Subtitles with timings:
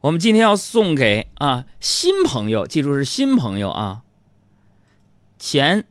[0.00, 4.02] 我们今天要送给啊新朋友，记住是新朋友啊，
[5.40, 5.84] 前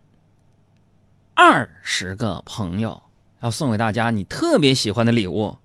[1.33, 3.03] 二十个朋友
[3.41, 5.57] 要送给大家你特别喜欢的礼物，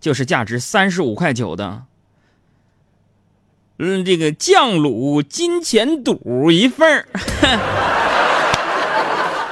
[0.00, 1.84] 就是价值三十五块九的，
[3.78, 7.06] 嗯，这个酱卤金钱肚一份儿，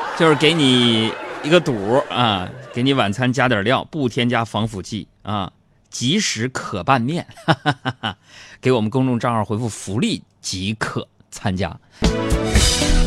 [0.18, 1.12] 就是给你
[1.44, 5.52] 一个肚啊，给你晚餐加点料，不添加防腐剂啊。
[5.90, 8.16] 即时可拌面，哈哈哈哈
[8.60, 11.74] 给我们公众账号回复“福利”即可参加。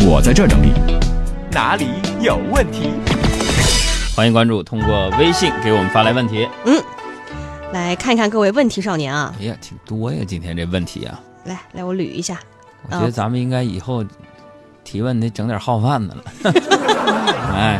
[0.02, 0.72] 我在这整理，
[1.52, 1.88] 哪里
[2.22, 2.92] 有问题？
[4.16, 6.48] 欢迎关注，通过微信给我们发来问题。
[6.66, 6.82] 嗯，
[7.72, 9.34] 来看一看各位问题少年啊！
[9.40, 11.20] 哎呀，挺多呀，今天这问题啊！
[11.46, 12.40] 来来，我捋一下。
[12.90, 14.04] 我觉得咱们应该以后
[14.84, 16.24] 提问得整点好饭的了。
[17.54, 17.80] 哎。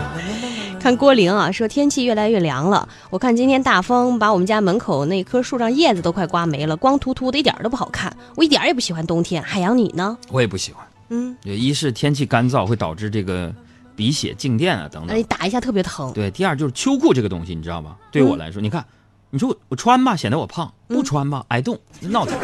[0.80, 2.88] 看郭玲啊，说天气越来越凉了。
[3.10, 8.16] 我看今天大风把我们家门口那棵树上叶子都快刮没了，光秃秃的，一点都不好看。
[8.36, 9.44] 我一点也不喜欢冬天。
[9.44, 10.18] 海洋，你呢？
[10.32, 10.84] 我也不喜欢。
[11.10, 13.54] 嗯，一是天气干燥会导致这个
[13.96, 15.18] 鼻血、静电啊等等。
[15.18, 16.12] 你打一下特别疼。
[16.14, 17.96] 对，第二就是秋裤这个东西，你知道吗？
[18.12, 18.86] 对我来说，你看，
[19.30, 22.38] 你说我我穿吧显得我胖，不穿吧挨冻，闹腾。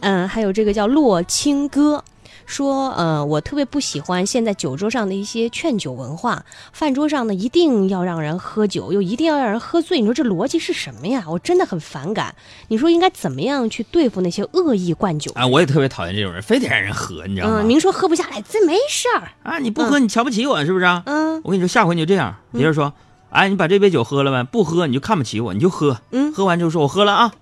[0.00, 2.02] 嗯，还有这个叫洛青哥。
[2.48, 6.46] 说，呃，我特别不喜欢现在酒桌上的一些劝酒文化。
[6.72, 10.00] 饭桌上呢，一定要让人喝酒，又一定要让人喝醉。
[10.00, 11.24] 你说这逻辑是什么呀？
[11.28, 12.34] 我真的很反感。
[12.68, 15.30] 你说应该怎么样去对付那些恶意灌酒？
[15.34, 17.60] 啊，我也特别讨厌这种人，非得让人喝，你知道吗？
[17.60, 19.58] 嗯，明说喝不下来，这没事儿啊。
[19.58, 20.86] 你不喝，你瞧不起我是不是？
[21.04, 22.94] 嗯，我跟你说，下回你就这样，别人说，
[23.28, 25.98] 哎，你把这杯酒喝了呗，不喝你就看不起我，你就喝。
[26.12, 27.32] 嗯，喝完之后说我喝了啊，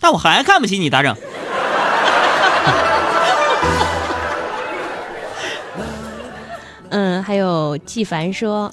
[0.00, 1.16] 但我还看不起你，咋整？
[7.26, 8.72] 还有纪凡说，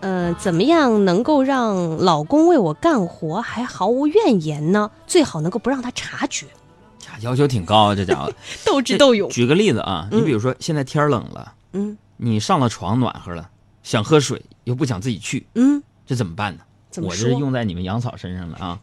[0.00, 4.90] 呃，怎么样能够让老公为我干活还毫无怨言呢？
[5.06, 6.46] 最好能够不让他察觉。
[6.46, 8.32] 呀，要求挺高啊，这家伙
[8.64, 9.28] 斗智斗勇。
[9.28, 13.50] 举个例子啊，你比如说现在天冷了，嗯，你上了床暖和了，
[13.82, 16.62] 想喝水又不想自己去，嗯，这怎么办呢？
[17.02, 18.80] 我这是用在你们杨嫂身上了啊，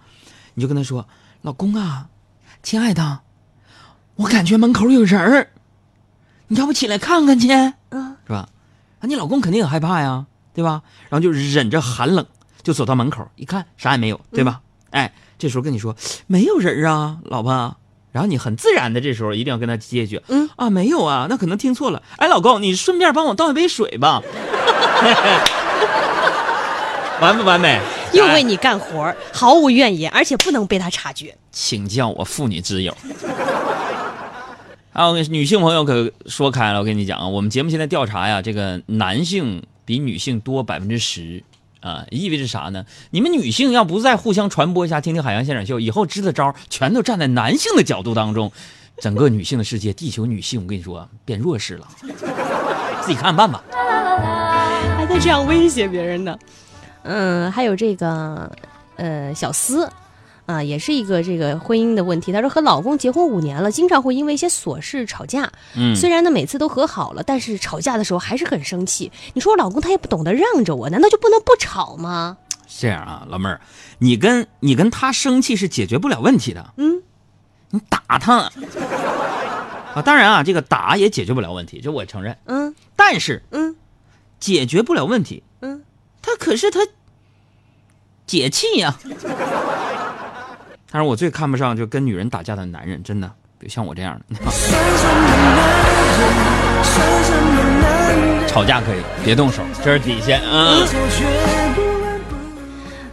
[0.54, 1.08] 你就跟他说，
[1.42, 2.10] 老公啊，
[2.62, 3.22] 亲爱的，
[4.18, 5.50] 我感觉门口有人儿。
[6.50, 7.50] 你要不起来看看去，
[7.90, 8.07] 嗯？
[9.00, 10.82] 啊，你老公肯定很害怕呀，对吧？
[11.10, 12.26] 然后就忍着寒冷，
[12.64, 14.62] 就走到门口，一看啥也没有，对吧？
[14.92, 15.96] 哎，这时候跟你说
[16.28, 17.76] 没有人啊，老婆。
[18.14, 22.02] 然后你很自然的这时候一定要跟他接一句，嗯啊，没有啊，那可能听错了。
[22.16, 24.24] 哎，老公，你顺便帮我倒一杯水吧。
[27.22, 27.80] 完不完美？
[28.14, 31.38] 又为你干活，毫无怨言，而且不能被他察觉。
[31.52, 32.96] 请叫我妇女之友。
[34.98, 41.44] 啊，我跟女性朋友可说开了，我跟你讲啊，我们节目现在调查呀，这个男性比女性多百分之十，
[41.82, 42.84] 啊，意味着啥呢？
[43.12, 48.52] 你们女性要不再互相传播一下，听听海洋现场秀，以后支的招全都站在男性的角度当中，
[48.98, 51.88] 整个女性的世界，地球女性，我跟你说变弱势了，
[53.02, 53.64] 自己看办吧。
[54.98, 56.36] 还在这样威胁别人呢？
[57.04, 58.52] 嗯，还有这个，
[58.96, 59.88] 呃，小思。
[60.48, 62.32] 啊，也是一个这个婚姻的问题。
[62.32, 65.52] 她说和老公结婚五年了，经常会因为一些琐事吵架。
[65.76, 69.12] 嗯，虽然呢每次都和好了，但是吵架的时候还是很生气。
[69.34, 72.38] 你说我老公他也不懂得让着我，难道就不能不吵吗？
[72.66, 73.60] 这样啊，老妹儿，
[74.00, 76.74] 你跟你跟他生气是解决不了问题的。
[76.78, 77.04] 嗯，
[77.72, 78.50] 你打他
[79.94, 82.38] 啊，当然啊，这个打也解决不了问题，这我承认。
[82.46, 83.76] 嗯，但是嗯，
[84.40, 85.44] 解决不了问题。
[85.62, 85.84] 嗯，
[86.22, 86.80] 他可是他
[88.26, 88.98] 解气呀。
[90.92, 94.36] 但是我最看不上就跟女人打架的男人，真的，别像我这样的。
[98.48, 100.78] 吵架可以，别动手，这是底线啊。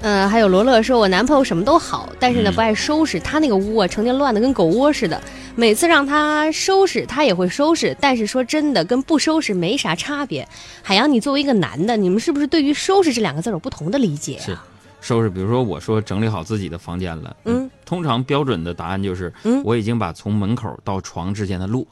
[0.01, 5.21] 嗯，还有罗乐说，我男朋友什么都好，但是呢不爱收拾，他那个屋啊成天乱的跟狗窝似的。
[5.56, 10.47] 每次让他收拾，他也会收拾，但是说真的，跟不收拾没啥差别。
[10.83, 14.39] 海洋，你作为一个男的，你们是不是对于收拾这两个字有不同的理解？
[14.39, 14.56] 是。
[15.05, 21.87] 收拾，比如说我说整理好自己的房间了，嗯，通常标准的答案就是，嗯，我已经把从门口到床之间的路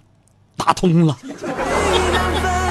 [0.57, 1.15] 打通了。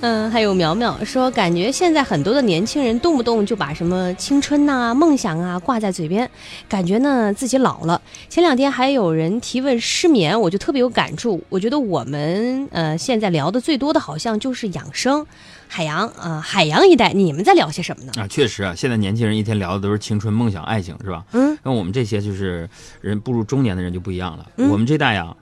[0.00, 6.30] 嗯，还有苗苗说，感觉现在很多的年轻人动不动就把什么青春呐、梦想啊挂在嘴边，
[6.68, 8.00] 感觉呢自己老了。
[8.28, 11.42] 前两天还有人提问失眠，我就特别有感触。
[11.48, 15.26] 我觉得我们呃现在聊的最多的好像就是养生。
[15.70, 18.12] 海洋啊，海洋一代，你们在聊些什么呢？
[18.16, 21.24] 啊，确实啊，现在年轻人一天聊的都是青春、梦想、爱情，是吧？
[21.32, 21.58] 嗯。
[21.62, 22.70] 那我们这些就是
[23.00, 24.46] 人步入中年的人就不一样了。
[24.56, 25.36] 我们这代呀，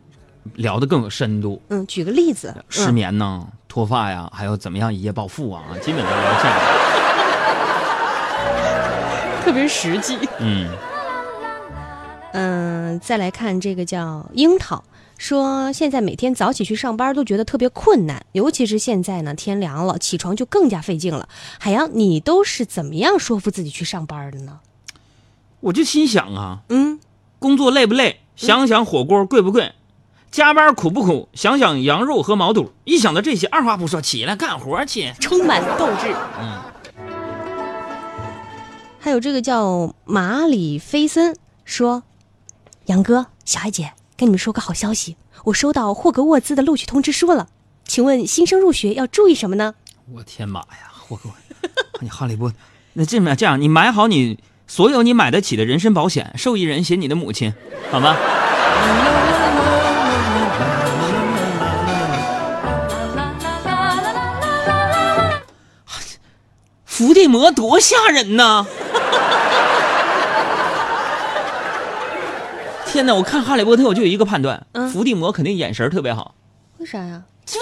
[0.55, 1.63] 聊的更有深度。
[1.69, 6.59] 嗯，举个例子，失眠呢，脱发呀，还有怎么样一夜暴富啊，基本都聊这样。
[9.45, 10.19] 特别实际。
[10.41, 10.67] 嗯
[12.33, 14.83] 嗯，再来看这个叫樱桃。
[15.19, 21.29] 说现在每天早起去上班都觉得特别困难，尤其是现在呢，天凉了，起床就更加费劲了。
[21.61, 24.61] 海洋，你都是怎么样说服自己去上班的呢？
[25.61, 26.99] 我就心想啊，嗯，
[27.39, 28.21] 工作累不累？
[28.37, 29.75] 想想火锅贵不贵？
[30.31, 31.29] 加班苦不苦？
[31.35, 32.73] 想想羊肉和毛肚。
[32.85, 36.15] 一想到这些，二话不说起来干活去，充满斗志。
[36.41, 36.61] 嗯。
[38.99, 42.03] 还有这个叫马里菲森说
[42.87, 47.49] ：“杨哥，小艾姐。”跟你们说个好消息，我收到霍格沃兹的录取通知书了。
[47.85, 49.75] 请问新生入学要注意什么呢？
[50.11, 51.29] 我天妈呀，霍格，
[52.01, 52.57] 你哈利波特，
[52.95, 57.53] 那这么这样，你买好你所有你买得起的人身保险，受益人写你的母亲，
[57.91, 58.17] 好吗？
[66.97, 68.65] 伏地魔多吓人呐！
[72.87, 73.15] 天哪！
[73.15, 76.35] 我看《哈利波特》，我就有一个判断，伏地魔肯定眼神特别好。
[76.79, 77.21] 为啥呀？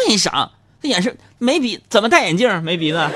[0.08, 0.52] 为啥？
[0.80, 2.98] 他眼神没鼻，怎么戴眼镜没鼻子？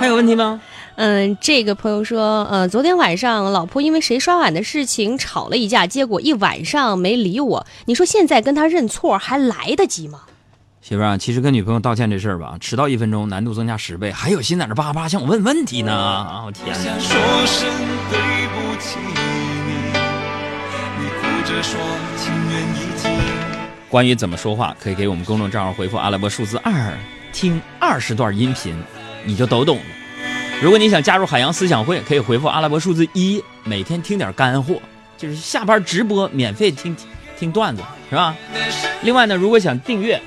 [0.00, 0.62] 还有问题吗？
[0.96, 7.66] 嗯，这个朋友说，呃，昨天晚上老婆因为谁刷碗的事情吵了一架，结果一晚上没理我。
[7.84, 10.20] 你说现在跟他认错还来得及吗？
[10.86, 14.12] 媳妇儿啊，其实跟女朋友道歉这事儿吧，迟到一分钟难度增加十倍。
[14.12, 16.42] 还有心在那叭叭向我问问题呢啊！
[16.44, 16.92] 我天哪！
[23.88, 26.92] 关于怎么说话，可以给我们公众账号回复阿拉伯数字二，
[27.32, 28.76] 听二十段音频，
[29.24, 29.82] 你就都懂了。
[30.60, 34.74] 如果你想加入海洋思想会，可以回复阿拉伯数字一，每天听点干货，
[35.16, 36.94] 就是下班直播免费听
[37.38, 38.36] 听段子，是吧？
[39.00, 40.20] 另外呢，如果想订阅。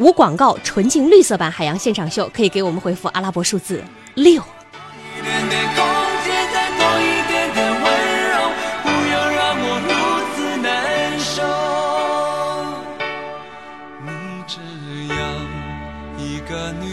[0.00, 4.42] 无广告、纯净绿色版海洋现场秀，可以给我们回复阿拉伯数字六。
[14.02, 14.10] 你
[14.46, 14.56] 这
[15.14, 15.20] 样
[16.16, 16.88] 一个女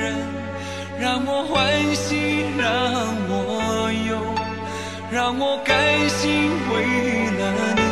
[0.00, 0.16] 人，
[0.98, 2.66] 让我欢喜，让
[3.28, 4.16] 我忧，
[5.12, 6.72] 让我甘心为
[7.38, 7.40] 了
[7.76, 7.82] 你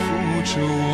[0.00, 0.04] 付
[0.44, 0.58] 出
[0.90, 0.93] 我。